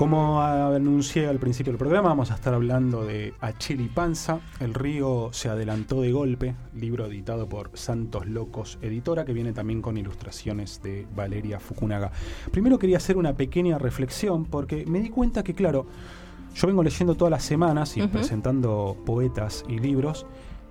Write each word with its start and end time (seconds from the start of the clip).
Como 0.00 0.40
anuncié 0.40 1.26
al 1.26 1.38
principio 1.38 1.74
del 1.74 1.78
programa, 1.78 2.08
vamos 2.08 2.30
a 2.30 2.34
estar 2.34 2.54
hablando 2.54 3.04
de 3.04 3.34
Acheli 3.38 3.86
Panza. 3.88 4.40
El 4.58 4.72
río 4.72 5.28
se 5.30 5.50
adelantó 5.50 6.00
de 6.00 6.10
golpe, 6.10 6.54
libro 6.74 7.04
editado 7.04 7.50
por 7.50 7.72
Santos 7.74 8.26
Locos 8.26 8.78
Editora, 8.80 9.26
que 9.26 9.34
viene 9.34 9.52
también 9.52 9.82
con 9.82 9.98
ilustraciones 9.98 10.80
de 10.82 11.06
Valeria 11.14 11.60
Fukunaga. 11.60 12.12
Primero 12.50 12.78
quería 12.78 12.96
hacer 12.96 13.18
una 13.18 13.34
pequeña 13.34 13.76
reflexión 13.76 14.46
porque 14.46 14.86
me 14.86 15.00
di 15.00 15.10
cuenta 15.10 15.42
que, 15.42 15.52
claro, 15.52 15.84
yo 16.54 16.66
vengo 16.66 16.82
leyendo 16.82 17.14
todas 17.14 17.32
las 17.32 17.44
semanas 17.44 17.98
y 17.98 18.06
presentando 18.06 18.96
poetas 19.04 19.66
y 19.68 19.80
libros. 19.80 20.24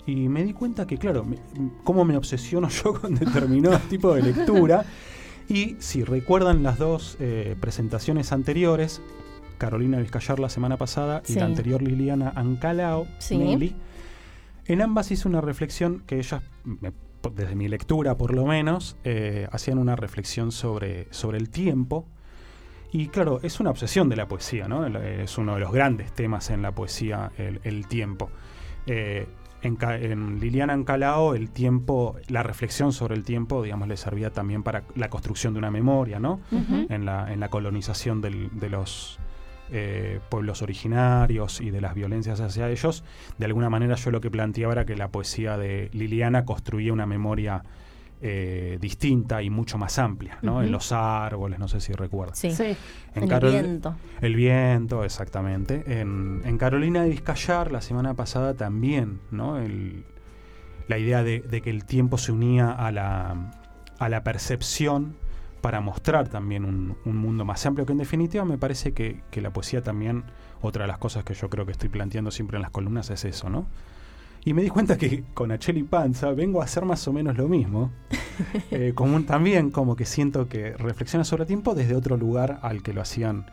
Y 0.08 0.28
me 0.28 0.44
di 0.44 0.54
cuenta 0.54 0.88
que, 0.88 0.98
claro, 0.98 1.24
cómo 1.84 2.04
me 2.04 2.18
obsesiono 2.18 2.68
yo 2.84 3.00
con 3.00 3.14
determinado 3.14 3.78
tipo 3.92 4.12
de 4.12 4.24
lectura. 4.24 4.84
Y 5.50 5.76
si 5.80 6.04
recuerdan 6.04 6.62
las 6.62 6.78
dos 6.78 7.18
eh, 7.20 7.56
presentaciones 7.60 8.32
anteriores, 8.32 9.02
Carolina 9.58 9.98
Vizcayar 9.98 10.40
la 10.40 10.48
semana 10.48 10.78
pasada 10.78 11.24
y 11.28 11.34
la 11.34 11.46
anterior 11.46 11.82
Liliana 11.82 12.32
Ancalao, 12.36 13.08
en 14.68 14.82
ambas 14.84 15.10
hice 15.10 15.28
una 15.28 15.42
reflexión 15.42 16.04
que 16.06 16.20
ellas, 16.20 16.44
desde 17.34 17.56
mi 17.56 17.68
lectura 17.68 18.16
por 18.16 18.36
lo 18.36 18.46
menos, 18.46 18.96
eh, 19.04 19.48
hacían 19.52 19.80
una 19.80 19.96
reflexión 19.96 20.52
sobre, 20.52 21.08
sobre 21.12 21.40
el 21.40 21.50
tiempo. 21.50 22.06
Y 22.92 23.08
claro, 23.08 23.40
es 23.42 23.60
una 23.60 23.72
obsesión 23.72 24.08
de 24.08 24.16
la 24.16 24.28
poesía, 24.28 24.68
¿no? 24.68 24.86
Es 24.86 25.38
uno 25.40 25.56
de 25.56 25.62
los 25.62 25.72
grandes 25.72 26.12
temas 26.14 26.52
en 26.52 26.62
la 26.62 26.74
poesía, 26.74 27.32
el, 27.38 27.88
tiempo. 27.88 28.30
Eh, 28.86 29.28
en, 29.62 30.40
Liliana 30.40 30.74
Ancalao 30.74 31.36
el 31.36 31.50
tiempo, 31.50 32.16
la 32.28 32.44
reflexión 32.44 32.94
sobre 32.94 33.16
el 33.16 33.24
tiempo, 33.24 33.64
digamos, 33.64 33.88
le 33.88 33.98
servía 33.98 34.32
también 34.32 34.64
para 34.64 34.84
la 34.96 35.10
construcción 35.10 35.54
de 35.54 35.60
una 35.60 35.72
memoria, 35.72 36.20
¿no? 36.20 36.40
en, 36.52 37.06
la, 37.06 37.32
en 37.32 37.40
la 37.40 37.50
colonización 37.50 38.22
de 38.22 38.70
los 38.70 39.20
eh, 39.72 40.20
pueblos 40.30 40.64
originarios 40.64 41.62
y 41.62 41.70
de 41.70 41.80
las 41.80 41.94
violencias 41.94 42.40
hacia 42.42 42.70
ellos. 42.72 43.04
De 43.38 43.46
alguna 43.46 43.70
manera 43.70 43.96
yo 43.96 44.10
lo 44.10 44.20
que 44.20 44.32
planteaba 44.32 44.74
era 44.74 44.86
que 44.86 44.96
la 44.96 45.10
poesía 45.10 45.58
de 45.58 45.92
Liliana 45.94 46.44
construía 46.44 46.92
una 46.92 47.06
memoria 47.06 47.64
eh, 48.22 48.78
distinta 48.82 49.42
y 49.42 49.50
mucho 49.50 49.78
más 49.78 49.98
amplia, 49.98 50.40
¿no? 50.42 50.62
En 50.62 50.72
los 50.72 50.92
árboles, 50.92 51.58
no 51.58 51.70
sé 51.70 51.80
si 51.80 51.94
recuerdas. 51.94 52.38
Sí, 52.38 52.50
En, 53.16 53.32
el 53.32 53.40
viento. 53.40 53.96
El 54.20 54.36
viento, 54.36 55.06
exactamente. 55.06 56.02
En, 56.02 56.58
Carolina 56.58 57.04
de 57.04 57.10
Vizcayar, 57.10 57.72
la 57.72 57.80
semana 57.80 58.16
pasada 58.16 58.56
también, 58.56 59.22
¿no? 59.32 59.58
la 60.88 60.98
idea 60.98 61.24
de, 61.24 61.62
que 61.64 61.70
el 61.70 61.86
tiempo 61.86 62.18
se 62.18 62.34
unía 62.34 62.72
a 62.72 62.92
la, 62.92 63.54
a 64.00 64.10
la 64.10 64.24
percepción 64.24 65.16
para 65.62 65.80
mostrar 65.80 66.28
también 66.28 66.66
un, 66.66 66.98
mundo 67.16 67.46
más 67.46 67.66
amplio, 67.66 67.86
que 67.86 67.94
en 67.94 68.00
definitiva 68.00 68.44
me 68.44 68.58
parece 68.58 68.92
que, 68.94 69.22
que 69.32 69.40
la 69.40 69.54
poesía 69.54 69.82
también, 69.82 70.26
otra 70.62 70.84
de 70.84 70.88
las 70.90 70.98
cosas 70.98 71.24
que 71.24 71.34
yo 71.34 71.50
creo 71.50 71.66
que 71.66 71.72
estoy 71.72 71.88
planteando 71.88 72.32
siempre 72.32 72.58
en 72.58 72.64
las 72.64 72.72
columnas 72.72 73.10
es 73.12 73.24
eso, 73.24 73.50
¿no? 73.50 73.66
Y 74.46 74.54
me 74.54 74.62
di 74.62 74.70
cuenta 74.70 74.98
que 74.98 75.24
con 75.34 75.52
Acheli 75.52 75.84
Panza 75.84 76.32
vengo 76.32 76.62
a 76.62 76.66
hacer 76.66 76.86
más 76.86 77.08
o 77.08 77.14
menos 77.14 77.38
lo 77.38 77.48
mismo. 77.48 77.92
Eh, 78.72 78.94
como 78.96 79.22
también 79.24 79.70
como 79.70 79.98
que 79.98 80.06
siento 80.06 80.48
que 80.48 80.72
reflexiona 80.72 81.26
sobre 81.26 81.44
el 81.44 81.48
tiempo 81.48 81.76
desde 81.76 81.94
otro 81.94 82.16
lugar 82.16 82.60
al 82.62 82.82
que 82.82 82.94
lo 82.94 83.02
hacían 83.02 83.52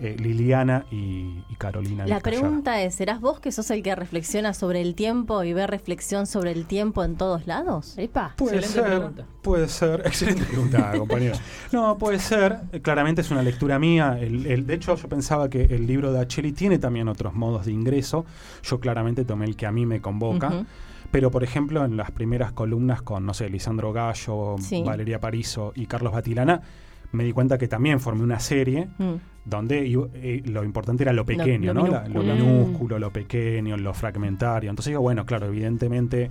eh, 0.00 0.16
Liliana 0.18 0.86
y, 0.90 1.42
Carolina. 1.56 2.04
La 2.04 2.18
pregunta 2.18 2.82
es, 2.82 2.96
¿serás 2.96 3.20
vos 3.20 3.38
que 3.38 3.52
sos 3.52 3.70
el 3.70 3.82
que 3.82 3.94
reflexiona 3.94 4.52
sobre 4.52 4.80
el 4.80 4.96
tiempo 4.96 5.44
y 5.44 5.52
ve 5.52 5.68
reflexión 5.68 6.26
sobre 6.26 6.50
el 6.50 6.66
tiempo 6.66 7.04
en 7.04 7.16
todos 7.16 7.46
lados? 7.46 7.94
Puede 8.36 8.62
ser, 8.62 9.12
puede 9.40 9.68
ser. 9.68 10.02
Excelente 10.04 10.44
pregunta, 10.44 10.92
compañero. 10.98 11.36
No, 11.72 11.96
puede 11.96 12.18
ser. 12.18 12.58
Claramente 12.82 13.20
es 13.20 13.30
una 13.30 13.42
lectura 13.42 13.78
mía. 13.78 14.18
El, 14.20 14.66
de 14.66 14.74
hecho, 14.74 14.96
yo 14.96 15.08
pensaba 15.08 15.48
que 15.48 15.62
el 15.62 15.86
libro 15.86 16.12
de 16.12 16.20
Acheli 16.20 16.52
tiene 16.52 16.78
también 16.78 17.08
otros 17.08 17.34
modos 17.34 17.66
de 17.66 17.72
ingreso. 17.72 18.26
Yo 18.64 18.80
claramente 18.80 19.24
tomé 19.24 19.44
el 19.46 19.56
que 19.56 19.66
a 19.66 19.72
mí 19.72 19.86
me 19.86 20.00
convoca. 20.00 20.66
Pero, 21.12 21.30
por 21.30 21.44
ejemplo, 21.44 21.84
en 21.84 21.96
las 21.96 22.10
primeras 22.10 22.50
columnas 22.50 23.00
con, 23.00 23.24
no 23.24 23.32
sé, 23.32 23.48
Lisandro 23.48 23.92
Gallo, 23.92 24.56
Valeria 24.84 25.20
Parizo 25.20 25.72
y 25.76 25.86
Carlos 25.86 26.12
Batilana, 26.12 26.60
me 27.12 27.22
di 27.22 27.32
cuenta 27.32 27.56
que 27.58 27.68
también 27.68 28.00
formé 28.00 28.24
una 28.24 28.40
serie 28.40 28.88
mm 28.98 29.33
donde 29.44 29.86
eh, 30.14 30.42
lo 30.46 30.64
importante 30.64 31.02
era 31.02 31.12
lo 31.12 31.24
pequeño, 31.24 31.74
lo, 31.74 31.86
¿no? 31.86 32.08
lo, 32.08 32.22
minúsculo, 32.22 32.98
lo 32.98 33.12
pequeño, 33.12 33.76
lo 33.76 33.92
fragmentario. 33.92 34.70
Entonces 34.70 34.90
digo, 34.90 35.02
bueno, 35.02 35.26
claro, 35.26 35.46
evidentemente 35.46 36.30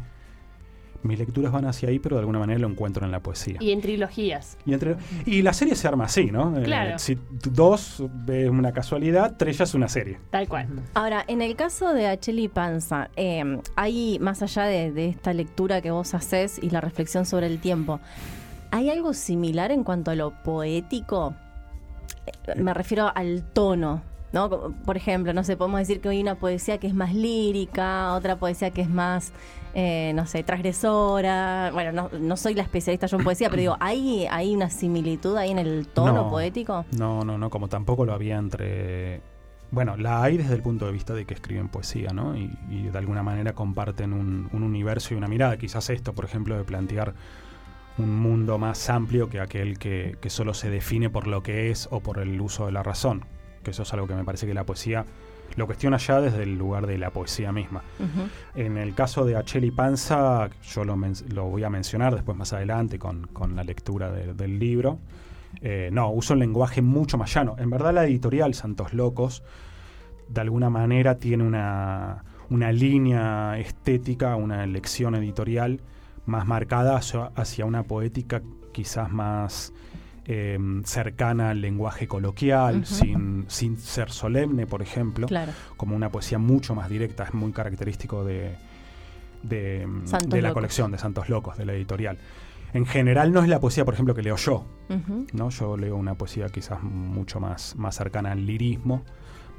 mis 1.03 1.19
lecturas 1.19 1.51
van 1.51 1.65
hacia 1.65 1.89
ahí, 1.89 1.99
pero 1.99 2.15
de 2.15 2.21
alguna 2.21 2.39
manera 2.39 2.59
lo 2.59 2.67
encuentro 2.67 3.05
en 3.05 3.11
la 3.11 3.19
poesía. 3.19 3.57
Y 3.59 3.71
en 3.71 3.81
trilogías. 3.81 4.57
Y, 4.65 4.73
entre, 4.73 4.95
y 5.25 5.41
la 5.41 5.53
serie 5.53 5.75
se 5.75 5.87
arma 5.87 6.05
así, 6.05 6.31
¿no? 6.31 6.57
Eh, 6.57 6.63
claro. 6.63 6.97
si 6.97 7.17
dos 7.51 8.03
es 8.27 8.49
una 8.49 8.71
casualidad, 8.71 9.35
tres 9.37 9.57
ya 9.57 9.65
es 9.65 9.73
una 9.73 9.89
serie. 9.89 10.19
Tal 10.29 10.47
cual. 10.47 10.67
Ahora, 10.93 11.23
en 11.27 11.41
el 11.41 11.55
caso 11.55 11.93
de 11.93 12.07
Acheli 12.07 12.47
Panza, 12.47 13.09
eh, 13.15 13.59
hay, 13.75 14.17
más 14.19 14.41
allá 14.41 14.63
de, 14.63 14.91
de 14.91 15.09
esta 15.09 15.33
lectura 15.33 15.81
que 15.81 15.91
vos 15.91 16.13
haces 16.13 16.59
y 16.61 16.69
la 16.69 16.81
reflexión 16.81 17.25
sobre 17.25 17.47
el 17.47 17.59
tiempo, 17.59 17.99
¿hay 18.71 18.89
algo 18.89 19.13
similar 19.13 19.71
en 19.71 19.83
cuanto 19.83 20.11
a 20.11 20.15
lo 20.15 20.31
poético? 20.43 21.35
Me 22.55 22.73
refiero 22.73 23.11
al 23.13 23.43
tono, 23.43 24.01
¿no? 24.31 24.49
Por 24.85 24.97
ejemplo, 24.97 25.33
no 25.33 25.43
sé, 25.43 25.55
podemos 25.55 25.79
decir 25.79 26.01
que 26.01 26.09
hay 26.09 26.21
una 26.21 26.35
poesía 26.35 26.77
que 26.79 26.87
es 26.87 26.93
más 26.93 27.13
lírica, 27.13 28.13
otra 28.13 28.35
poesía 28.37 28.71
que 28.71 28.81
es 28.81 28.89
más, 28.89 29.31
eh, 29.73 30.11
no 30.15 30.25
sé, 30.25 30.43
transgresora. 30.43 31.69
Bueno, 31.71 32.09
no, 32.11 32.37
soy 32.37 32.55
la 32.55 32.63
especialista 32.63 33.07
yo 33.07 33.17
en 33.17 33.23
poesía, 33.23 33.49
pero 33.49 33.59
digo, 33.61 33.77
¿hay, 33.79 34.27
¿hay 34.29 34.55
una 34.55 34.69
similitud 34.69 35.37
ahí 35.37 35.51
en 35.51 35.59
el 35.59 35.87
tono 35.87 36.29
poético? 36.29 36.85
No, 36.97 37.23
no, 37.23 37.37
no, 37.37 37.49
como 37.49 37.67
tampoco 37.69 38.05
lo 38.05 38.13
había 38.13 38.37
entre... 38.37 39.21
Bueno, 39.71 39.97
la 39.97 40.21
hay 40.21 40.37
desde 40.37 40.53
el 40.53 40.61
punto 40.61 40.85
de 40.85 40.91
vista 40.91 41.15
de 41.15 41.25
que 41.25 41.33
escriben 41.33 41.67
poesía, 41.67 42.11
¿no? 42.13 42.35
Y, 42.35 42.49
de 42.69 42.97
alguna 42.97 43.23
manera 43.23 43.53
comparten 43.53 44.13
un, 44.13 44.47
un 44.53 44.61
universo 44.61 45.15
y 45.15 45.17
una 45.17 45.27
mirada. 45.27 45.57
Quizás 45.57 45.89
esto, 45.89 46.13
por 46.13 46.25
ejemplo, 46.25 46.55
de 46.55 46.63
plantear 46.63 47.15
un 47.97 48.15
mundo 48.17 48.57
más 48.57 48.89
amplio 48.89 49.29
que 49.29 49.39
aquel 49.39 49.77
que, 49.77 50.17
solo 50.27 50.53
se 50.53 50.69
define 50.69 51.09
por 51.09 51.27
lo 51.27 51.43
que 51.43 51.69
es 51.69 51.87
o 51.91 51.99
por 51.99 52.19
el 52.19 52.39
uso 52.41 52.65
de 52.65 52.71
la 52.71 52.83
razón. 52.83 53.25
Que 53.63 53.71
eso 53.71 53.83
es 53.83 53.93
algo 53.93 54.07
que 54.07 54.15
me 54.15 54.23
parece 54.23 54.47
que 54.47 54.53
la 54.53 54.65
poesía 54.65 55.05
lo 55.55 55.67
cuestiona 55.67 55.97
ya 55.97 56.19
desde 56.19 56.43
el 56.43 56.57
lugar 56.57 56.87
de 56.87 56.97
la 56.97 57.11
poesía 57.11 57.51
misma. 57.51 57.83
En 58.55 58.77
el 58.77 58.95
caso 58.95 59.23
de 59.23 59.35
Acheli 59.35 59.69
Panza, 59.69 60.49
yo 60.63 60.83
lo, 60.83 60.95
voy 61.45 61.63
a 61.63 61.69
mencionar 61.69 62.15
después 62.15 62.35
más 62.35 62.53
adelante 62.53 62.97
con, 62.97 63.29
la 63.55 63.63
lectura 63.63 64.11
del 64.11 64.59
libro. 64.59 64.99
Eh, 65.61 65.89
no, 65.93 66.09
uso 66.09 66.33
un 66.33 66.39
lenguaje 66.39 66.81
mucho 66.81 67.17
más 67.17 67.31
llano. 67.33 67.55
En 67.59 67.69
verdad 67.69 67.93
la 67.93 68.05
editorial 68.05 68.55
Santos 68.55 68.93
Locos 68.93 69.43
de 70.27 70.41
alguna 70.41 70.71
manera 70.71 71.19
tiene 71.19 71.43
una, 71.43 72.23
una 72.49 72.71
línea 72.71 73.59
estética, 73.59 74.35
una 74.35 74.63
elección 74.63 75.13
editorial 75.13 75.79
más 76.25 76.47
marcada 76.47 76.97
hacia, 76.97 77.65
una 77.65 77.83
poética 77.83 78.41
quizás 78.71 79.11
más 79.11 79.73
em, 80.25 80.83
cercana 80.83 81.51
al 81.51 81.61
lenguaje 81.61 82.07
coloquial, 82.07 82.85
sin, 82.85 83.45
sin, 83.47 83.77
ser 83.77 84.11
solemne, 84.11 84.65
por 84.65 84.81
ejemplo, 84.81 85.27
como 85.77 85.95
una 85.95 86.09
poesía 86.09 86.39
mucho 86.39 86.75
más 86.75 86.89
directa, 86.89 87.23
es 87.23 87.33
muy 87.33 87.51
característico 87.51 88.23
de, 88.23 88.55
de, 89.43 90.41
la 90.41 90.53
colección 90.53 90.91
de 90.91 90.97
Santos 90.97 91.29
Locos, 91.29 91.57
de 91.57 91.65
la 91.65 91.73
editorial. 91.73 92.17
En 92.73 92.85
general 92.85 93.31
no 93.31 93.43
es 93.43 93.49
la 93.49 93.59
poesía, 93.59 93.85
por 93.85 93.93
ejemplo, 93.93 94.15
que 94.15 94.23
leo 94.23 94.35
yo. 94.35 94.65
¿no? 95.33 95.49
Yo 95.49 95.77
leo 95.77 95.95
una 95.95 96.15
poesía 96.15 96.49
quizás 96.49 96.81
mucho 96.81 97.39
más, 97.39 97.75
más 97.75 97.95
cercana 97.95 98.31
al 98.31 98.45
lirismo, 98.45 99.03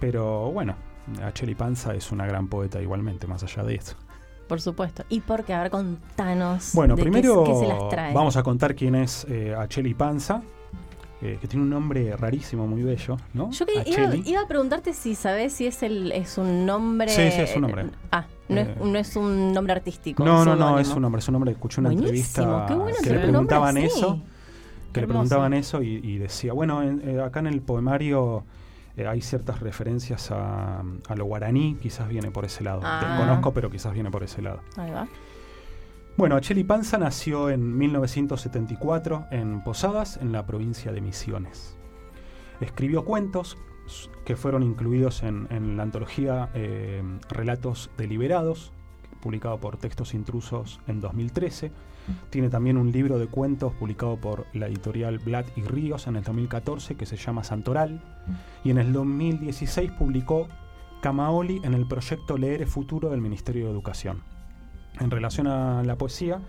pero 0.00 0.50
bueno, 0.50 0.76
Acheli 1.22 1.54
Panza 1.54 1.94
es 1.94 2.10
una 2.12 2.26
gran 2.26 2.48
poeta 2.48 2.80
igualmente, 2.80 3.26
más 3.26 3.42
allá 3.42 3.62
de 3.62 3.76
eso. 3.76 3.96
Por 4.46 4.60
supuesto. 4.60 5.04
¿Y 5.08 5.20
por 5.20 5.44
qué? 5.44 5.54
A 5.54 5.62
ver, 5.62 5.70
contanos. 5.70 6.72
Bueno, 6.74 6.96
primero 6.96 7.44
qué, 7.44 7.54
se 7.54 7.66
las 7.66 7.88
trae. 7.88 8.12
vamos 8.12 8.36
a 8.36 8.42
contar 8.42 8.74
quién 8.74 8.94
es 8.94 9.26
eh, 9.28 9.54
Acheli 9.56 9.94
Panza. 9.94 10.42
Eh, 11.22 11.38
que 11.40 11.48
tiene 11.48 11.62
un 11.62 11.70
nombre 11.70 12.14
rarísimo, 12.16 12.66
muy 12.66 12.82
bello, 12.82 13.16
¿no? 13.32 13.50
Yo 13.50 13.64
iba, 14.26 14.42
a 14.42 14.46
preguntarte 14.46 14.92
si 14.92 15.14
sabes 15.14 15.54
si 15.54 15.66
es 15.66 15.82
el 15.82 16.12
es 16.12 16.36
un 16.36 16.66
nombre. 16.66 17.08
Sí, 17.08 17.30
sí, 17.30 17.40
es 17.40 17.56
un 17.56 17.62
nombre. 17.62 17.86
ah, 18.12 18.26
no, 18.48 18.60
es, 18.60 18.76
no, 18.76 18.98
es, 18.98 19.16
un 19.16 19.52
nombre 19.54 19.72
artístico. 19.72 20.22
No, 20.22 20.44
no, 20.44 20.54
no, 20.54 20.78
es 20.78 20.88
un 20.88 21.00
nombre, 21.00 21.20
es 21.20 21.28
un 21.28 21.32
nombre. 21.32 21.52
Escuché 21.52 21.80
una 21.80 21.92
entrevista 21.92 22.66
que 23.02 23.10
le 23.10 23.18
preguntaban 23.20 23.78
eso. 23.78 24.20
Que 24.92 25.00
le 25.00 25.06
preguntaban 25.06 25.54
eso 25.54 25.82
y, 25.82 26.18
decía, 26.18 26.52
bueno, 26.52 26.82
eh, 26.82 27.22
acá 27.24 27.40
en 27.40 27.46
el 27.46 27.62
poemario 27.62 28.44
eh, 28.96 29.06
hay 29.06 29.20
ciertas 29.20 29.60
referencias 29.60 30.30
a, 30.30 30.82
lo 31.16 31.24
guaraní, 31.24 31.76
quizás 31.80 32.08
viene 32.08 32.30
por 32.30 32.44
ese 32.44 32.62
lado. 32.64 32.80
Ah. 32.84 33.16
conozco, 33.18 33.52
pero 33.52 33.70
quizás 33.70 33.92
viene 33.92 34.10
por 34.10 34.22
ese 34.22 34.42
lado. 34.42 34.60
Ahí 34.76 34.90
va. 34.90 35.08
Bueno, 36.16 36.38
Cheli 36.38 36.62
Panza 36.62 36.96
nació 36.96 37.50
en 37.50 37.76
1974 37.76 39.26
en 39.32 39.64
Posadas, 39.64 40.16
en 40.18 40.30
la 40.30 40.46
provincia 40.46 40.92
de 40.92 41.00
Misiones. 41.00 41.76
Escribió 42.60 43.04
cuentos 43.04 43.58
que 44.24 44.36
fueron 44.36 44.62
incluidos 44.62 45.24
en, 45.24 45.76
la 45.76 45.82
antología 45.82 46.50
eh, 46.54 47.02
Relatos 47.28 47.90
Deliberados, 47.98 48.72
publicado 49.24 49.58
por 49.58 49.78
Textos 49.78 50.12
Intrusos 50.12 50.80
en 50.86 51.00
2013. 51.00 51.72
Tiene 52.28 52.50
también 52.50 52.76
un 52.76 52.92
libro 52.92 53.18
de 53.18 53.26
cuentos 53.26 53.72
publicado 53.72 54.18
por 54.18 54.46
la 54.52 54.66
editorial 54.66 55.18
Blatt 55.18 55.46
y 55.56 55.62
Ríos 55.62 56.06
en 56.06 56.16
el 56.16 56.22
2014 56.22 56.94
que 56.94 57.06
se 57.06 57.16
llama 57.16 57.42
Santoral. 57.42 58.02
Y 58.62 58.70
en 58.70 58.76
el 58.78 58.92
2016 58.92 59.92
publicó 59.92 60.48
Camaoli 61.00 61.62
en 61.64 61.72
el 61.72 61.88
proyecto 61.88 62.36
Leer 62.36 62.66
Futuro 62.66 63.08
del 63.08 63.22
Ministerio 63.22 63.64
de 63.64 63.72
Educación. 63.72 64.22
En 65.00 65.10
relación 65.10 65.46
a 65.46 65.82
la 65.82 65.96
poesía, 65.96 66.40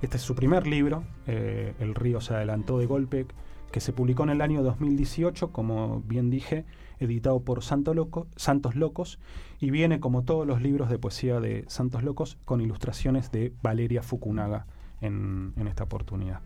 este 0.00 0.16
es 0.16 0.22
su 0.22 0.34
primer 0.34 0.66
libro, 0.66 1.02
eh, 1.26 1.74
El 1.80 1.94
río 1.94 2.20
se 2.20 2.34
adelantó 2.34 2.78
de 2.78 2.86
golpe, 2.86 3.26
que 3.72 3.80
se 3.80 3.92
publicó 3.92 4.22
en 4.22 4.30
el 4.30 4.40
año 4.40 4.62
2018, 4.62 5.52
como 5.52 6.00
bien 6.06 6.30
dije, 6.30 6.64
editado 7.00 7.40
por 7.40 7.64
Santos 7.64 8.76
Locos, 8.76 9.18
y 9.58 9.70
viene, 9.70 10.00
como 10.00 10.22
todos 10.22 10.46
los 10.46 10.62
libros 10.62 10.88
de 10.88 10.98
poesía 10.98 11.40
de 11.40 11.64
Santos 11.66 12.04
Locos, 12.04 12.38
con 12.44 12.60
ilustraciones 12.60 13.32
de 13.32 13.52
Valeria 13.62 14.02
Fukunaga 14.02 14.66
en, 15.00 15.54
esta 15.66 15.84
oportunidad. 15.84 16.40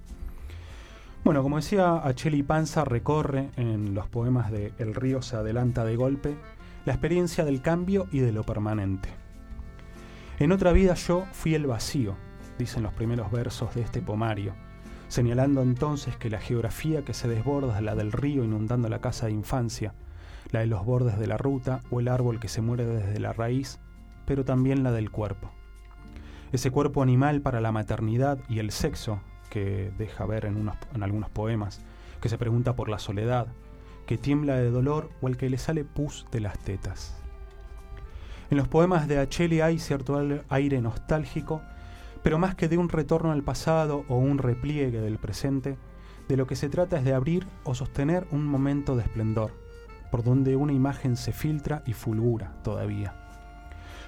Bueno, 1.25 1.43
como 1.43 1.57
decía, 1.57 1.97
Acheli 2.07 2.43
Panza 2.43 2.85
recorre 2.85 3.51
en 3.57 3.95
los 3.95 4.09
poemas 4.09 4.51
de 4.51 4.73
El 4.79 4.95
río 4.95 5.23
se 5.23 5.37
adelanta 5.37 5.85
de 5.85 5.97
golpe 5.97 6.37
la 6.85 6.93
experiencia 6.93 7.45
del 7.45 7.63
cambio 7.63 8.07
y 8.13 8.19
de 8.19 8.33
lo 8.33 8.45
permanente. 8.45 9.09
En 10.39 10.53
otra 10.53 10.73
vida 10.73 10.95
yo 10.95 11.25
fui 11.33 11.55
el 11.55 11.67
vacío, 11.67 12.15
dicen 12.59 12.83
los 12.83 12.93
primeros 12.93 13.31
versos 13.31 13.75
de 13.75 13.81
este 13.83 14.03
pomario, 14.03 14.55
señalando 15.09 15.63
entonces 15.63 16.17
que 16.17 16.29
la 16.29 16.41
geografía 16.41 17.05
que 17.05 17.15
se 17.15 17.29
desborda 17.29 17.77
es 17.77 17.83
la 17.83 17.95
del 17.95 18.13
río 18.13 18.45
inundando 18.45 18.89
la 18.89 19.01
casa 19.01 19.27
de 19.27 19.33
infancia, 19.33 19.95
la 20.51 20.61
de 20.61 20.67
los 20.67 20.85
bordes 20.85 21.19
de 21.19 21.27
la 21.27 21.37
ruta 21.37 21.81
o 21.91 22.01
el 22.01 22.09
árbol 22.09 22.41
que 22.41 22.49
se 22.49 22.61
muere 22.61 22.87
desde 22.87 23.19
la 23.19 23.33
raíz, 23.33 23.81
pero 24.27 24.45
también 24.45 24.83
la 24.83 24.93
del 24.93 25.11
cuerpo. 25.11 25.51
Ese 26.53 26.71
cuerpo 26.71 27.03
animal 27.03 27.41
para 27.41 27.61
la 27.61 27.73
maternidad 27.73 28.39
y 28.49 28.59
el 28.59 28.71
sexo, 28.71 29.21
que 29.51 29.93
deja 29.99 30.27
ver 30.27 30.45
en, 30.45 30.71
en 30.95 31.03
algunos 31.03 31.31
poemas, 31.31 31.81
que 32.21 32.29
se 32.29 32.39
pregunta 32.39 32.77
por 32.77 32.89
la 32.89 32.99
soledad, 32.99 33.49
que 34.07 34.19
tiembla 34.19 34.57
de 34.57 34.71
dolor 34.71 35.11
o 35.21 35.29
el 35.29 35.37
que 35.37 35.51
le 35.51 35.59
sale 35.59 35.85
pus 35.85 36.27
de 36.31 36.41
las 36.41 36.59
tetas. 36.59 37.21
En 38.51 38.59
los 38.59 38.69
poemas 38.69 39.09
de 39.09 39.19
Acheli 39.19 39.61
hay 39.61 39.79
cierto 39.79 40.21
aire 40.49 40.81
nostálgico, 40.81 41.63
pero 42.23 42.39
más 42.39 42.55
que 42.55 42.69
de 42.69 42.79
un 42.79 42.89
retorno 42.89 43.33
al 43.33 43.43
pasado 43.43 44.05
o 44.09 44.17
un 44.17 44.39
repliegue 44.39 45.01
del 45.01 45.19
presente, 45.19 45.77
de 46.29 46.37
lo 46.37 46.47
que 46.47 46.57
se 46.57 46.69
trata 46.69 46.99
es 46.99 47.05
de 47.05 47.15
abrir 47.15 47.47
o 47.65 47.75
sostener 47.75 48.27
un 48.31 48.47
momento 48.47 48.97
de 48.97 49.03
esplendor, 49.03 49.53
por 50.15 50.23
donde 50.23 50.55
una 50.55 50.73
imagen 50.73 51.17
se 51.17 51.33
filtra 51.33 51.83
y 51.87 51.93
fulgura 51.93 52.53
todavía. 52.63 53.17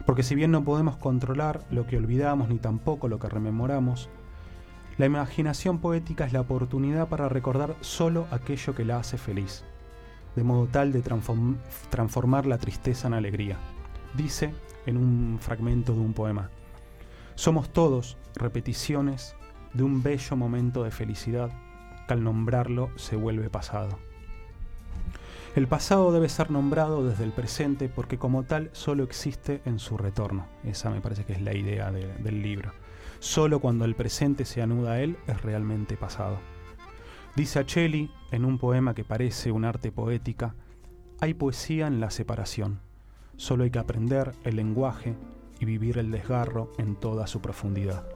Porque 0.05 0.23
si 0.23 0.37
bien 0.37 0.53
no 0.53 0.63
podemos 0.63 0.97
controlar 0.99 1.65
lo 1.69 1.89
que 1.89 1.97
olvidamos 1.97 2.49
ni 2.49 2.59
tampoco 2.59 3.09
lo 3.09 3.19
que 3.19 3.29
rememoramos, 3.29 4.09
la 4.99 5.07
imaginación 5.07 5.81
poética 5.81 6.25
es 6.25 6.33
la 6.33 6.43
oportunidad 6.43 7.09
para 7.09 7.29
recordar 7.29 7.75
solo 7.81 8.29
aquello 8.31 8.73
que 8.73 8.85
la 8.85 8.99
hace 8.99 9.19
feliz, 9.19 9.65
de 10.37 10.45
modo 10.45 10.69
tal 10.69 10.93
de 10.93 11.03
transformar 11.91 12.47
la 12.47 12.59
tristeza 12.59 13.09
en 13.09 13.15
alegría. 13.15 13.57
Dice 14.15 14.55
en 14.87 14.99
un 14.99 15.39
fragmento 15.41 15.93
de 15.93 15.99
un 15.99 16.13
poema, 16.13 16.51
somos 17.35 17.69
todos 17.73 18.17
repeticiones 18.37 19.35
de 19.75 19.83
un 19.83 20.05
bello 20.05 20.37
momento 20.37 20.85
de 20.85 20.93
felicidad 20.93 21.51
que 22.07 22.15
al 22.15 22.23
nombrarlo 22.23 22.91
se 22.95 23.17
vuelve 23.17 23.51
pasado. 23.51 23.99
El 25.57 25.69
pasado 25.69 26.13
debe 26.13 26.29
ser 26.29 26.51
nombrado 26.51 27.09
desde 27.09 27.25
el 27.25 27.33
presente 27.33 27.89
porque 27.89 28.19
como 28.19 28.43
tal 28.43 28.69
solo 28.73 29.05
existe 29.05 29.63
en 29.65 29.79
su 29.79 29.97
retorno. 29.97 30.47
Esa 30.65 30.91
me 30.91 31.01
parece 31.01 31.25
que 31.25 31.33
es 31.33 31.41
la 31.41 31.55
idea 31.55 31.91
del 31.91 32.43
libro. 32.43 32.73
Solo 33.21 33.59
cuando 33.59 33.87
el 33.87 33.95
presente 33.95 34.45
se 34.45 34.61
anuda 34.61 34.93
a 34.93 35.01
él 35.01 35.17
es 35.27 35.41
realmente 35.41 35.97
pasado. 35.97 36.37
Dice 37.37 37.59
Acheli 37.59 38.11
en 38.33 38.45
un 38.45 38.59
poema 38.59 38.95
que 38.95 39.03
parece 39.03 39.51
un 39.51 39.65
arte 39.65 39.91
poética, 39.91 40.55
hay 41.21 41.33
poesía 41.33 41.87
en 41.87 42.01
la 42.01 42.11
separación. 42.11 42.81
Solo 43.37 43.65
hay 43.65 43.71
que 43.71 43.79
aprender 43.79 44.33
el 44.45 44.57
lenguaje 44.57 45.17
y 45.59 45.65
vivir 45.65 45.97
el 45.97 46.11
desgarro 46.11 46.71
en 46.77 46.97
toda 46.97 47.27
su 47.27 47.41
profundidad. 47.41 48.07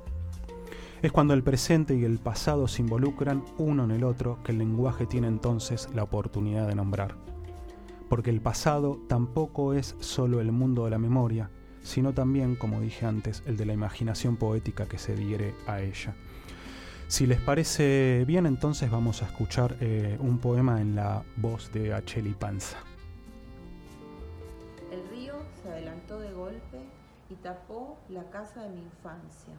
Es 1.03 1.13
cuando 1.13 1.33
el 1.33 1.43
presente 1.43 1.97
y 1.97 2.05
el 2.05 2.19
pasado 2.19 2.69
se 2.69 2.83
involucran 2.83 3.43
uno 3.57 3.85
en 3.85 3.91
el 3.91 4.05
otro 4.05 4.39
que 4.45 4.53
el 4.53 4.59
lenguaje 4.59 5.07
tiene 5.07 5.29
entonces 5.29 5.89
la 5.95 6.03
oportunidad 6.03 6.69
de 6.69 6.75
nombrar. 6.75 7.17
Porque 8.11 8.29
el 8.29 8.43
pasado 8.43 9.01
tampoco 9.09 9.73
es 9.73 9.97
solo 10.01 10.43
el 10.43 10.53
mundo 10.53 10.85
de 10.85 10.91
la 10.91 10.99
memoria, 10.99 11.51
sino 11.83 12.13
también, 12.13 12.55
como 12.55 12.83
dije 12.83 13.07
antes, 13.07 13.43
el 13.47 13.57
de 13.57 13.65
la 13.65 13.73
imaginación 13.73 14.37
poética 14.37 14.85
que 14.85 14.99
se 14.99 15.17
diere 15.17 15.55
a 15.67 15.81
ella. 15.81 16.15
Si 17.09 17.27
les 17.27 17.41
parece 17.41 18.27
bien, 18.27 18.45
entonces 18.45 18.91
vamos 18.91 19.23
a 19.23 19.25
escuchar 19.25 19.79
eh, 19.81 20.19
un 20.21 20.37
poema 20.37 20.83
en 20.83 20.97
la 20.97 21.23
voz 21.39 21.73
de 21.73 21.95
Acheli 21.95 22.35
Panza. 22.35 22.77
El 24.93 25.09
río 25.09 25.33
se 25.63 25.71
adelantó 25.71 26.21
de 26.21 26.31
golpe 26.35 26.79
y 27.31 27.37
tapó 27.37 27.97
la 28.11 28.25
casa 28.29 28.65
de 28.65 28.69
mi 28.69 28.83
infancia 28.83 29.55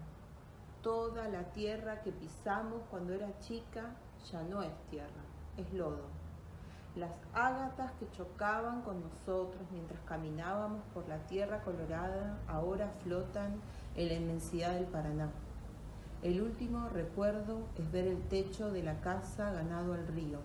Toda 0.82 1.28
la 1.28 1.44
tierra 1.52 2.02
que 2.02 2.12
pisamos 2.12 2.82
cuando 2.90 3.14
era 3.14 3.38
chica 3.40 3.96
ya 4.32 4.42
no 4.44 4.64
es 4.64 4.74
tierra, 4.90 5.24
es 5.58 5.72
lodo. 5.74 6.08
Las 6.96 7.12
ágatas 7.34 7.92
que 8.00 8.10
chocaban 8.12 8.82
con 8.82 9.02
nosotros 9.02 9.62
mientras 9.72 10.00
caminábamos 10.02 10.82
por 10.94 11.08
la 11.08 11.20
tierra 11.28 11.62
colorada 11.62 12.40
ahora 12.48 12.92
flotan 13.04 13.62
en 13.96 14.08
la 14.08 14.14
inmensidad 14.16 14.74
del 14.74 14.86
Paraná. 14.86 15.30
El 16.24 16.42
último 16.42 16.90
recuerdo 16.90 17.60
es 17.78 17.92
ver 17.92 18.08
el 18.08 18.22
techo 18.28 18.72
de 18.72 18.84
la 18.84 19.00
casa 19.02 19.52
ganado 19.52 19.94
al 19.94 20.08
río. 20.08 20.40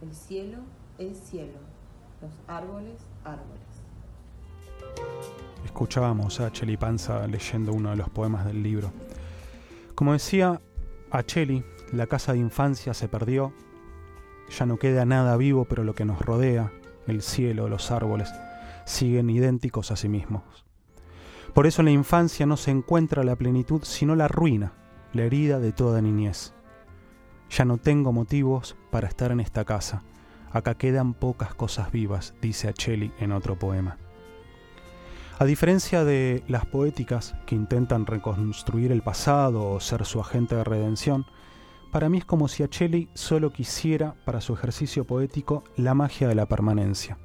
El 0.00 0.14
cielo 0.14 0.58
es 0.98 1.18
cielo, 1.18 1.58
los 2.22 2.32
árboles, 2.46 3.00
árboles. 3.24 3.84
Escuchábamos 5.64 6.40
a 6.40 6.52
Cheli 6.52 6.76
Panza 6.76 7.26
leyendo 7.26 7.72
uno 7.72 7.90
de 7.90 7.96
los 7.96 8.08
poemas 8.08 8.44
del 8.44 8.62
libro. 8.62 8.92
Como 9.94 10.12
decía 10.12 10.60
Acheli, 11.10 11.64
la 11.92 12.06
casa 12.06 12.32
de 12.32 12.38
infancia 12.38 12.94
se 12.94 13.08
perdió, 13.08 13.52
ya 14.50 14.66
no 14.66 14.76
queda 14.76 15.04
nada 15.04 15.36
vivo, 15.36 15.66
pero 15.66 15.84
lo 15.84 15.94
que 15.94 16.04
nos 16.04 16.20
rodea, 16.20 16.72
el 17.06 17.22
cielo, 17.22 17.68
los 17.68 17.90
árboles, 17.90 18.32
siguen 18.84 19.30
idénticos 19.30 19.90
a 19.90 19.96
sí 19.96 20.08
mismos. 20.08 20.64
Por 21.54 21.68
eso 21.68 21.82
en 21.82 21.86
la 21.86 21.92
infancia 21.92 22.46
no 22.46 22.56
se 22.56 22.72
encuentra 22.72 23.22
la 23.22 23.36
plenitud, 23.36 23.82
sino 23.84 24.16
la 24.16 24.26
ruina, 24.26 24.72
la 25.12 25.22
herida 25.22 25.60
de 25.60 25.70
toda 25.72 26.02
niñez. 26.02 26.52
Ya 27.48 27.64
no 27.64 27.78
tengo 27.78 28.12
motivos 28.12 28.76
para 28.90 29.06
estar 29.06 29.30
en 29.30 29.38
esta 29.38 29.64
casa. 29.64 30.02
Acá 30.50 30.74
quedan 30.74 31.14
pocas 31.14 31.54
cosas 31.54 31.92
vivas, 31.92 32.34
dice 32.42 32.68
Acheli 32.68 33.12
en 33.20 33.30
otro 33.30 33.56
poema. 33.56 33.98
A 35.36 35.46
diferencia 35.46 36.04
de 36.04 36.44
las 36.46 36.64
poéticas 36.64 37.34
que 37.44 37.56
intentan 37.56 38.06
reconstruir 38.06 38.92
el 38.92 39.02
pasado 39.02 39.68
o 39.68 39.80
ser 39.80 40.04
su 40.04 40.20
agente 40.20 40.54
de 40.54 40.62
redención, 40.62 41.26
para 41.90 42.08
mí 42.08 42.18
es 42.18 42.24
como 42.24 42.46
si 42.46 42.62
Acheli 42.62 43.08
solo 43.14 43.52
quisiera 43.52 44.14
para 44.24 44.40
su 44.40 44.52
ejercicio 44.54 45.04
poético 45.04 45.64
la 45.76 45.92
magia 45.92 46.28
de 46.28 46.36
la 46.36 46.46
permanencia. 46.46 47.18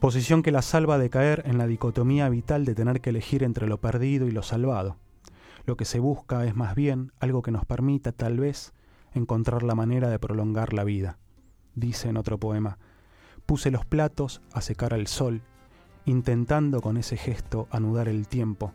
Posición 0.00 0.42
que 0.42 0.52
la 0.52 0.60
salva 0.60 0.98
de 0.98 1.08
caer 1.08 1.44
en 1.46 1.56
la 1.56 1.66
dicotomía 1.66 2.28
vital 2.28 2.66
de 2.66 2.74
tener 2.74 3.00
que 3.00 3.08
elegir 3.08 3.42
entre 3.42 3.66
lo 3.66 3.80
perdido 3.80 4.26
y 4.26 4.30
lo 4.30 4.42
salvado. 4.42 4.98
Lo 5.64 5.78
que 5.78 5.86
se 5.86 5.98
busca 5.98 6.44
es 6.44 6.54
más 6.54 6.74
bien 6.74 7.10
algo 7.20 7.40
que 7.40 7.52
nos 7.52 7.64
permita, 7.64 8.12
tal 8.12 8.38
vez, 8.38 8.74
encontrar 9.14 9.62
la 9.62 9.74
manera 9.74 10.10
de 10.10 10.18
prolongar 10.18 10.74
la 10.74 10.84
vida. 10.84 11.16
Dice 11.74 12.10
en 12.10 12.18
otro 12.18 12.38
poema, 12.38 12.76
puse 13.46 13.70
los 13.70 13.86
platos 13.86 14.42
a 14.52 14.60
secar 14.60 14.92
al 14.92 15.06
sol 15.06 15.40
intentando 16.06 16.80
con 16.80 16.96
ese 16.96 17.16
gesto 17.16 17.68
anudar 17.70 18.08
el 18.08 18.26
tiempo 18.28 18.72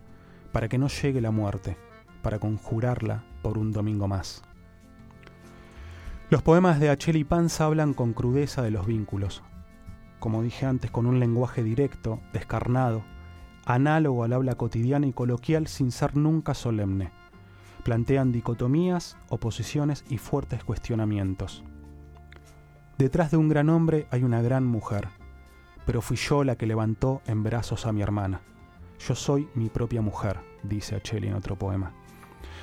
para 0.51 0.67
que 0.67 0.77
no 0.77 0.87
llegue 0.87 1.21
la 1.21 1.31
muerte, 1.31 1.77
para 2.21 2.39
conjurarla 2.39 3.23
por 3.41 3.57
un 3.57 3.71
domingo 3.71 4.07
más. 4.07 4.43
Los 6.29 6.43
poemas 6.43 6.79
de 6.79 6.89
Acheli 6.89 7.23
Panza 7.23 7.65
hablan 7.65 7.93
con 7.93 8.13
crudeza 8.13 8.61
de 8.61 8.71
los 8.71 8.85
vínculos, 8.85 9.43
como 10.19 10.43
dije 10.43 10.65
antes, 10.65 10.91
con 10.91 11.07
un 11.07 11.19
lenguaje 11.19 11.63
directo, 11.63 12.19
descarnado, 12.31 13.03
análogo 13.65 14.23
al 14.23 14.33
habla 14.33 14.55
cotidiana 14.55 15.07
y 15.07 15.13
coloquial 15.13 15.67
sin 15.67 15.91
ser 15.91 16.15
nunca 16.15 16.53
solemne. 16.53 17.11
Plantean 17.83 18.31
dicotomías, 18.31 19.17
oposiciones 19.29 20.05
y 20.09 20.19
fuertes 20.19 20.63
cuestionamientos. 20.63 21.63
Detrás 22.97 23.31
de 23.31 23.37
un 23.37 23.49
gran 23.49 23.69
hombre 23.69 24.05
hay 24.11 24.23
una 24.23 24.41
gran 24.41 24.65
mujer, 24.65 25.07
pero 25.85 26.01
fui 26.01 26.17
yo 26.17 26.43
la 26.43 26.55
que 26.55 26.65
levantó 26.65 27.21
en 27.25 27.43
brazos 27.43 27.85
a 27.85 27.91
mi 27.91 28.01
hermana. 28.01 28.41
Yo 28.99 29.15
soy 29.15 29.49
mi 29.55 29.69
propia 29.69 30.01
mujer, 30.01 30.39
dice 30.63 30.95
Acheli 30.95 31.27
en 31.27 31.33
otro 31.33 31.57
poema. 31.57 31.93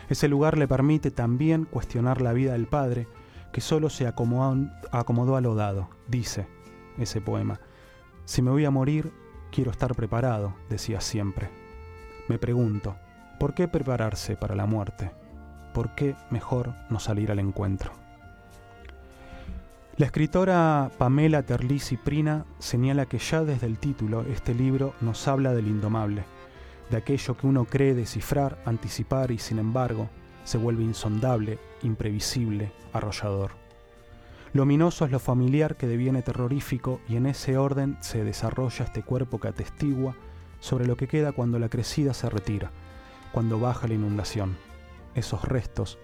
Ese 0.09 0.29
lugar 0.29 0.57
le 0.57 0.69
permite 0.69 1.11
también 1.11 1.65
cuestionar 1.65 2.21
la 2.21 2.33
vida 2.33 2.53
del 2.53 2.67
padre, 2.67 3.09
que 3.53 3.61
solo 3.61 3.91
se 3.91 4.07
acomodó, 4.07 4.71
acomodó 4.93 5.37
a 5.37 5.41
lo 5.41 5.55
dado, 5.55 5.91
dice 6.07 6.47
ese 6.99 7.21
poema. 7.21 7.61
Si 8.25 8.43
me 8.43 8.51
voy 8.51 8.65
a 8.65 8.71
morir, 8.71 9.13
quiero 9.51 9.71
estar 9.71 9.95
preparado, 9.95 10.55
decía 10.69 11.01
siempre. 11.01 11.51
Me 12.29 12.39
pregunto, 12.39 12.97
¿por 13.39 13.55
qué 13.55 13.69
prepararse 13.69 14.37
para 14.37 14.55
la 14.55 14.67
muerte? 14.67 15.11
¿Por 15.75 15.95
qué 15.95 16.17
mejor 16.31 16.75
no 16.91 17.01
salir 17.01 17.31
al 17.31 17.39
encuentro? 17.39 17.93
La 19.99 20.07
escritora 20.07 20.93
Pamela 20.97 21.43
Terlizzi 21.43 21.97
Prina 21.97 22.47
señala 22.61 23.07
que 23.07 23.19
ya 23.19 23.43
desde 23.43 23.67
el 23.67 23.81
título 23.81 24.23
este 24.31 24.55
libro 24.55 24.95
nos 25.01 25.27
habla 25.27 25.53
del 25.55 25.67
indomable, 25.67 26.23
de 26.89 26.99
aquello 26.99 27.37
que 27.37 27.49
uno 27.49 27.65
cree 27.65 27.97
descifrar, 27.97 28.63
anticipar 28.65 29.33
y 29.33 29.39
sin 29.39 29.59
embargo 29.59 30.09
se 30.45 30.57
vuelve 30.57 30.85
insondable, 30.85 31.59
imprevisible, 31.83 32.71
arrollador. 32.93 33.51
Lo 34.53 34.63
ominoso 34.63 35.05
es 35.05 35.11
lo 35.11 35.19
familiar 35.19 35.77
que 35.77 35.89
deviene 35.89 36.23
terrorífico 36.23 37.01
y 37.09 37.17
en 37.17 37.27
ese 37.27 37.59
orden 37.59 37.99
se 38.01 38.23
desarrolla 38.23 38.85
este 38.85 39.03
cuerpo 39.03 39.41
que 39.41 39.49
atestigua 39.49 40.15
sobre 40.61 40.87
lo 40.87 40.97
que 40.97 41.09
queda 41.09 41.33
cuando 41.33 41.59
la 41.59 41.69
crecida 41.69 42.15
se 42.15 42.31
retira, 42.31 42.71
cuando 43.33 43.59
baja 43.59 43.89
la 43.89 43.95
inundación. 43.95 44.59
Esos 45.17 45.43
restos, 45.43 45.99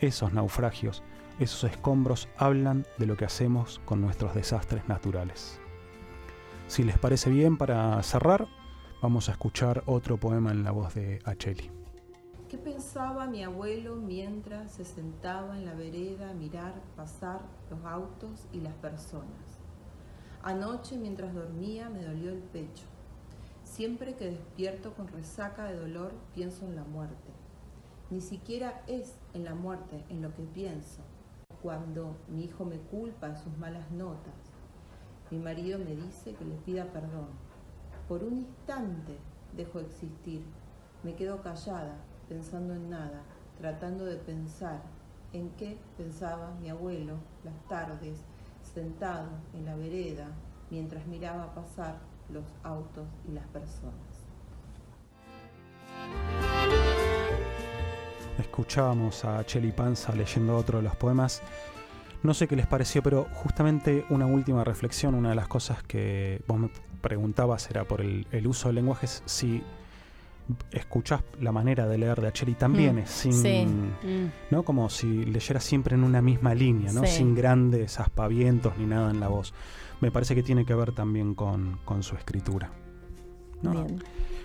esos 0.00 0.34
naufragios, 0.34 1.02
esos 1.38 1.70
escombros 1.70 2.28
hablan 2.36 2.86
de 2.98 3.06
lo 3.06 3.16
que 3.16 3.24
hacemos 3.24 3.80
con 3.84 4.00
nuestros 4.00 4.34
desastres 4.34 4.88
naturales. 4.88 5.60
Si 6.66 6.82
les 6.84 6.98
parece 6.98 7.30
bien, 7.30 7.56
para 7.56 8.02
cerrar, 8.02 8.46
vamos 9.00 9.28
a 9.28 9.32
escuchar 9.32 9.82
otro 9.86 10.18
poema 10.18 10.50
en 10.50 10.64
la 10.64 10.70
voz 10.70 10.94
de 10.94 11.20
Acheli. 11.24 11.70
¿Qué 12.48 12.58
pensaba 12.58 13.26
mi 13.26 13.44
abuelo 13.44 13.96
mientras 13.96 14.72
se 14.72 14.84
sentaba 14.84 15.56
en 15.56 15.66
la 15.66 15.74
vereda 15.74 16.30
a 16.30 16.34
mirar 16.34 16.74
pasar 16.96 17.40
los 17.70 17.84
autos 17.84 18.46
y 18.52 18.60
las 18.60 18.74
personas? 18.74 19.60
Anoche 20.42 20.96
mientras 20.96 21.34
dormía 21.34 21.88
me 21.90 22.02
dolió 22.02 22.30
el 22.30 22.38
pecho. 22.38 22.84
Siempre 23.64 24.14
que 24.14 24.30
despierto 24.30 24.94
con 24.94 25.08
resaca 25.08 25.64
de 25.66 25.76
dolor 25.76 26.12
pienso 26.34 26.64
en 26.64 26.74
la 26.74 26.84
muerte. 26.84 27.32
Ni 28.10 28.22
siquiera 28.22 28.82
es 28.86 29.14
en 29.34 29.44
la 29.44 29.54
muerte 29.54 30.04
en 30.08 30.22
lo 30.22 30.32
que 30.32 30.42
pienso, 30.42 31.02
cuando 31.62 32.16
mi 32.28 32.44
hijo 32.44 32.64
me 32.64 32.78
culpa 32.78 33.28
de 33.28 33.36
sus 33.36 33.56
malas 33.58 33.90
notas. 33.90 34.34
Mi 35.30 35.38
marido 35.38 35.78
me 35.78 35.94
dice 35.94 36.34
que 36.34 36.44
le 36.44 36.54
pida 36.56 36.92
perdón. 36.92 37.28
Por 38.08 38.24
un 38.24 38.38
instante 38.38 39.18
dejo 39.54 39.78
de 39.78 39.86
existir. 39.86 40.44
Me 41.02 41.14
quedo 41.14 41.42
callada, 41.42 41.96
pensando 42.28 42.74
en 42.74 42.90
nada, 42.90 43.22
tratando 43.58 44.04
de 44.04 44.16
pensar 44.16 44.82
en 45.32 45.50
qué 45.50 45.78
pensaba 45.96 46.54
mi 46.60 46.70
abuelo 46.70 47.16
las 47.44 47.60
tardes, 47.68 48.24
sentado 48.62 49.28
en 49.54 49.66
la 49.66 49.76
vereda, 49.76 50.28
mientras 50.70 51.06
miraba 51.06 51.54
pasar 51.54 51.98
los 52.30 52.44
autos 52.62 53.06
y 53.28 53.32
las 53.32 53.46
personas. 53.48 54.27
Escuchábamos 58.38 59.24
a 59.24 59.44
Cheli 59.44 59.72
Panza 59.72 60.14
leyendo 60.14 60.56
otro 60.56 60.78
de 60.78 60.84
los 60.84 60.96
poemas. 60.96 61.42
No 62.22 62.34
sé 62.34 62.48
qué 62.48 62.56
les 62.56 62.66
pareció, 62.66 63.02
pero 63.02 63.26
justamente 63.32 64.04
una 64.10 64.26
última 64.26 64.64
reflexión, 64.64 65.14
una 65.14 65.30
de 65.30 65.34
las 65.36 65.48
cosas 65.48 65.82
que 65.84 66.42
vos 66.46 66.58
me 66.58 66.70
preguntabas 67.00 67.70
era 67.70 67.84
por 67.84 68.00
el, 68.00 68.46
uso 68.46 68.68
de 68.68 68.74
lenguajes, 68.74 69.22
si 69.24 69.62
escuchás 70.72 71.22
la 71.40 71.52
manera 71.52 71.86
de 71.86 71.98
leer 71.98 72.20
de 72.20 72.28
Acheli 72.28 72.54
también 72.54 72.96
mm, 72.96 72.98
es 73.00 73.10
sin, 73.10 73.88
mm. 73.88 74.32
¿no? 74.50 74.62
Como 74.64 74.88
si 74.88 75.24
leyera 75.26 75.60
siempre 75.60 75.94
en 75.94 76.02
una 76.02 76.22
misma 76.22 76.54
línea, 76.54 76.92
¿no? 76.92 77.06
Sin 77.06 77.34
grandes 77.34 78.00
aspavientos 78.00 78.76
ni 78.78 78.86
nada 78.86 79.10
en 79.10 79.20
la 79.20 79.28
voz. 79.28 79.54
Me 80.00 80.10
parece 80.10 80.34
que 80.34 80.42
tiene 80.42 80.64
que 80.64 80.74
ver 80.74 80.92
también 80.92 81.34
con, 81.34 81.78
con 81.84 82.02
su 82.02 82.16
escritura. 82.16 82.72
Bien. 83.62 83.98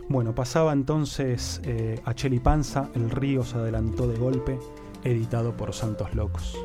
Bueno, 0.09 0.35
pasaba 0.35 0.73
entonces 0.73 1.61
eh, 1.63 1.99
a 2.05 2.13
Cheli 2.13 2.39
Panza, 2.39 2.89
El 2.93 3.09
río 3.09 3.43
se 3.43 3.57
adelantó 3.57 4.07
de 4.07 4.17
golpe, 4.17 4.59
editado 5.03 5.55
por 5.55 5.73
Santos 5.73 6.13
Locos. 6.13 6.57